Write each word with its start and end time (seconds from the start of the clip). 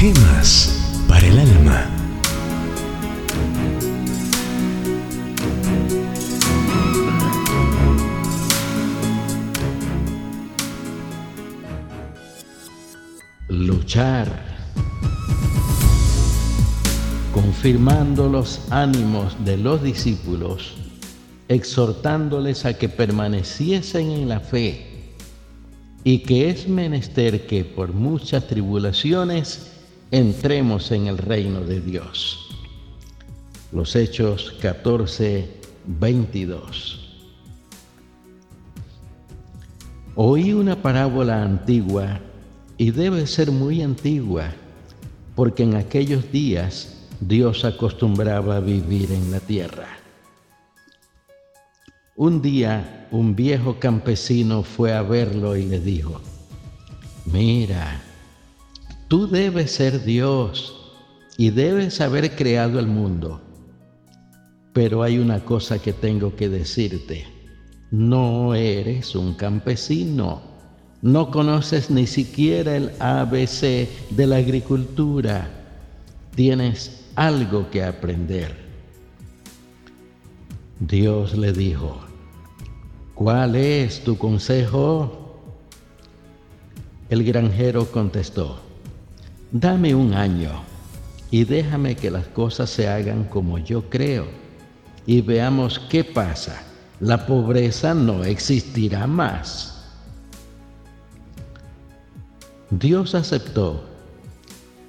Paz 0.00 1.04
para 1.08 1.26
el 1.26 1.40
alma. 1.40 1.90
Luchar 13.48 14.28
confirmando 17.34 18.28
los 18.28 18.60
ánimos 18.70 19.36
de 19.44 19.56
los 19.56 19.82
discípulos, 19.82 20.76
exhortándoles 21.48 22.64
a 22.66 22.78
que 22.78 22.88
permaneciesen 22.88 24.12
en 24.12 24.28
la 24.28 24.38
fe 24.38 25.16
y 26.04 26.20
que 26.20 26.50
es 26.50 26.68
menester 26.68 27.48
que 27.48 27.64
por 27.64 27.92
muchas 27.92 28.46
tribulaciones 28.46 29.72
entremos 30.10 30.90
en 30.90 31.06
el 31.06 31.18
reino 31.18 31.60
de 31.60 31.80
Dios. 31.80 32.48
Los 33.72 33.94
Hechos 33.94 34.54
14, 34.62 35.48
22. 35.86 37.04
Oí 40.14 40.52
una 40.52 40.80
parábola 40.80 41.42
antigua 41.42 42.20
y 42.76 42.90
debe 42.90 43.26
ser 43.26 43.50
muy 43.50 43.82
antigua, 43.82 44.52
porque 45.34 45.62
en 45.62 45.74
aquellos 45.74 46.32
días 46.32 47.06
Dios 47.20 47.64
acostumbraba 47.64 48.56
a 48.56 48.60
vivir 48.60 49.12
en 49.12 49.30
la 49.30 49.40
tierra. 49.40 49.88
Un 52.16 52.42
día 52.42 53.06
un 53.10 53.36
viejo 53.36 53.78
campesino 53.78 54.62
fue 54.62 54.92
a 54.92 55.02
verlo 55.02 55.56
y 55.56 55.64
le 55.64 55.78
dijo, 55.78 56.20
mira, 57.26 58.02
tú 59.08 59.26
debes 59.26 59.72
ser 59.72 60.04
Dios 60.04 60.74
y 61.36 61.50
debes 61.50 62.00
haber 62.00 62.36
creado 62.36 62.78
el 62.78 62.86
mundo, 62.86 63.40
pero 64.72 65.02
hay 65.02 65.18
una 65.18 65.44
cosa 65.44 65.80
que 65.80 65.92
tengo 65.92 66.36
que 66.36 66.48
decirte, 66.48 67.26
no 67.90 68.54
eres 68.54 69.14
un 69.14 69.34
campesino, 69.34 70.42
no 71.00 71.30
conoces 71.30 71.90
ni 71.90 72.06
siquiera 72.06 72.76
el 72.76 72.92
ABC 73.00 73.88
de 74.10 74.26
la 74.26 74.36
agricultura, 74.36 75.48
tienes 76.34 77.04
algo 77.14 77.70
que 77.70 77.82
aprender. 77.82 78.54
Dios 80.80 81.36
le 81.36 81.52
dijo, 81.52 81.98
¿cuál 83.14 83.56
es 83.56 84.04
tu 84.04 84.18
consejo? 84.18 85.40
El 87.08 87.24
granjero 87.24 87.90
contestó, 87.90 88.60
dame 89.50 89.94
un 89.94 90.14
año 90.14 90.50
y 91.30 91.44
déjame 91.44 91.96
que 91.96 92.10
las 92.10 92.26
cosas 92.28 92.70
se 92.70 92.88
hagan 92.88 93.24
como 93.24 93.58
yo 93.58 93.88
creo 93.88 94.26
y 95.06 95.20
veamos 95.20 95.78
qué 95.78 96.04
pasa. 96.04 96.62
La 97.00 97.26
pobreza 97.26 97.94
no 97.94 98.24
existirá 98.24 99.06
más. 99.06 99.84
Dios 102.70 103.14
aceptó 103.14 103.84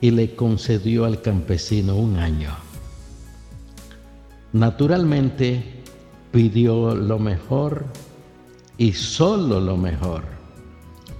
y 0.00 0.10
le 0.10 0.34
concedió 0.34 1.04
al 1.04 1.22
campesino 1.22 1.96
un 1.96 2.16
año. 2.16 2.50
Naturalmente 4.52 5.82
pidió 6.32 6.94
lo 6.94 7.18
mejor 7.18 7.84
y 8.78 8.92
solo 8.92 9.60
lo 9.60 9.76
mejor. 9.76 10.24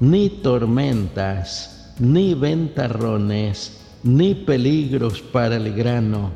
Ni 0.00 0.30
tormentas, 0.30 1.77
ni 1.98 2.34
ventarrones, 2.34 3.80
ni 4.02 4.34
peligros 4.34 5.20
para 5.20 5.56
el 5.56 5.74
grano. 5.74 6.30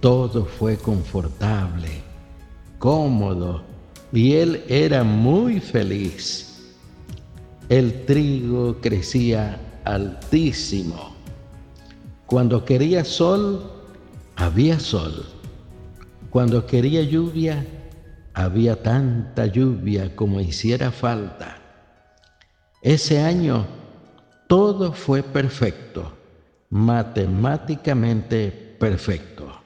Todo 0.00 0.44
fue 0.44 0.76
confortable, 0.76 2.02
cómodo, 2.78 3.62
y 4.12 4.34
él 4.34 4.64
era 4.68 5.04
muy 5.04 5.60
feliz. 5.60 6.74
El 7.68 8.06
trigo 8.06 8.80
crecía 8.80 9.60
altísimo 9.84 11.18
cuando 12.28 12.62
quería 12.62 13.06
sol, 13.06 13.72
había 14.36 14.78
sol. 14.78 15.24
Cuando 16.28 16.66
quería 16.66 17.00
lluvia, 17.00 17.66
había 18.34 18.82
tanta 18.82 19.46
lluvia 19.46 20.14
como 20.14 20.38
hiciera 20.38 20.90
falta. 20.90 21.56
Ese 22.82 23.22
año 23.22 23.66
todo 24.48 24.92
fue 24.92 25.22
perfecto, 25.22 26.12
matemáticamente 26.70 28.50
perfecto. 28.80 29.60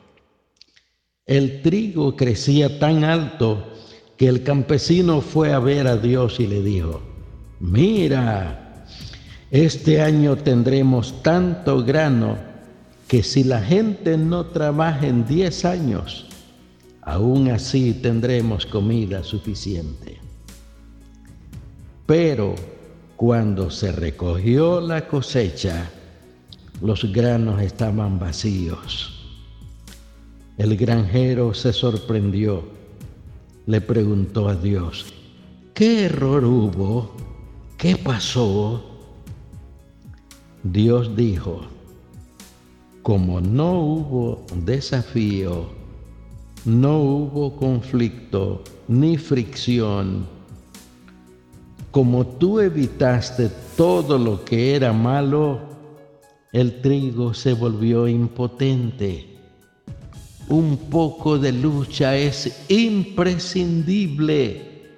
El 1.25 1.63
trigo 1.63 2.17
crecía 2.17 2.79
tan 2.79 3.05
alto 3.05 3.73
que 4.17 4.29
el 4.29 4.43
campesino 4.43 5.21
fue 5.21 5.53
a 5.53 5.61
ver 5.61 5.87
a 5.87 5.97
Dios 5.97 6.41
y 6.41 6.49
le 6.49 6.63
dijo, 6.63 7.01
mira, 7.61 8.85
este 9.53 10.03
año 10.03 10.37
tendremos 10.37 11.23
tanto 11.23 11.85
grano 11.85 12.37
que 13.07 13.23
si 13.23 13.45
la 13.45 13.63
gente 13.63 14.17
no 14.19 14.47
trabaja 14.47 15.07
en 15.07 15.27
10 15.27 15.65
años, 15.65 16.27
aún 17.03 17.51
así 17.51 17.95
tendremos 17.95 18.67
comida 18.67 19.23
suficiente. 19.23 20.19
Pero 22.07 22.55
cuando 23.23 23.71
se 23.71 23.93
recogió 23.93 24.81
la 24.81 25.07
cosecha, 25.07 25.89
los 26.81 27.05
granos 27.13 27.63
estaban 27.63 28.19
vacíos. 28.19 29.31
El 30.59 30.77
granjero 30.77 31.55
se 31.55 31.73
sorprendió, 31.73 32.65
le 33.67 33.81
preguntó 33.81 34.49
a 34.49 34.57
Dios, 34.57 35.15
¿qué 35.73 36.07
error 36.07 36.45
hubo? 36.45 37.13
¿Qué 37.79 37.95
pasó? 37.95 38.85
Dios 40.65 41.15
dijo, 41.15 41.61
como 43.03 43.41
no 43.41 43.73
hubo 43.83 44.47
desafío, 44.65 45.69
no 46.65 46.99
hubo 46.99 47.55
conflicto 47.55 48.65
ni 48.89 49.17
fricción, 49.17 50.27
como 51.93 52.27
tú 52.27 52.59
evitaste 52.59 53.49
todo 53.77 54.19
lo 54.19 54.45
que 54.45 54.75
era 54.75 54.93
malo, 54.95 55.61
el 56.51 56.81
trigo 56.81 57.35
se 57.35 57.53
volvió 57.53 58.09
impotente. 58.09 59.29
Un 60.49 60.77
poco 60.91 61.39
de 61.39 61.53
lucha 61.53 62.17
es 62.17 62.65
imprescindible, 62.69 64.89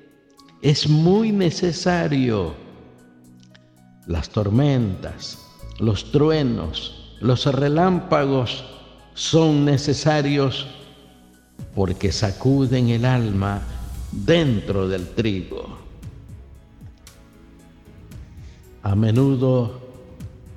es 0.62 0.88
muy 0.88 1.32
necesario. 1.32 2.54
Las 4.06 4.30
tormentas, 4.30 5.38
los 5.80 6.12
truenos, 6.12 7.16
los 7.20 7.44
relámpagos 7.46 8.64
son 9.14 9.64
necesarios 9.64 10.68
porque 11.74 12.12
sacuden 12.12 12.90
el 12.90 13.04
alma 13.04 13.62
dentro 14.12 14.86
del 14.86 15.08
trigo. 15.08 15.83
A 18.84 18.94
menudo 18.94 19.80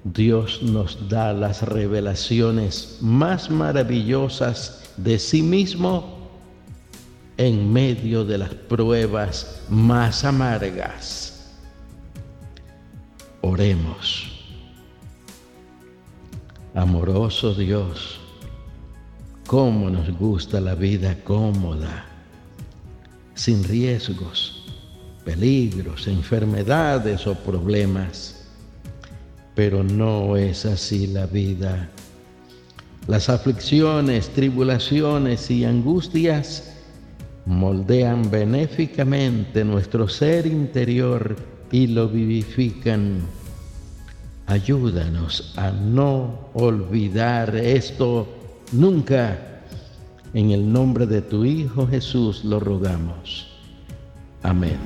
Dios 0.04 0.62
nos 0.62 1.08
da 1.08 1.32
las 1.32 1.62
revelaciones 1.62 2.98
más 3.00 3.50
maravillosas 3.50 4.92
de 4.98 5.18
sí 5.18 5.42
mismo 5.42 6.30
en 7.38 7.72
medio 7.72 8.26
de 8.26 8.38
las 8.38 8.54
pruebas 8.54 9.64
más 9.70 10.26
amargas. 10.26 11.56
Oremos. 13.40 14.34
Amoroso 16.76 17.54
Dios, 17.54 18.20
cómo 19.48 19.90
nos 19.90 20.12
gusta 20.20 20.60
la 20.60 20.76
vida 20.76 21.16
cómoda, 21.24 22.06
sin 23.36 23.64
riesgos, 23.64 24.57
peligros, 25.28 26.08
enfermedades 26.08 27.28
o 27.28 27.36
problemas. 27.36 28.48
Pero 29.56 29.84
no 29.84 30.38
es 30.38 30.66
así 30.66 31.08
la 31.08 31.26
vida. 31.26 31.90
Las 33.08 33.28
aflicciones, 33.28 34.30
tribulaciones 34.30 35.52
y 35.52 35.66
angustias 35.66 36.74
moldean 37.46 38.32
benéficamente 38.32 39.66
nuestro 39.66 40.08
ser 40.08 40.48
interior 40.48 41.36
y 41.74 41.88
lo 41.88 42.08
vivifican 42.08 43.20
Ayúdanos 44.46 45.54
a 45.58 45.72
no 45.72 46.52
olvidar 46.54 47.54
esto 47.54 48.26
nunca. 48.72 49.38
En 50.34 50.52
el 50.52 50.72
nombre 50.72 51.06
de 51.06 51.22
tu 51.22 51.44
Hijo 51.44 51.86
Jesús 51.86 52.46
lo 52.46 52.62
rogamos. 52.62 53.48
Amén. 54.44 54.78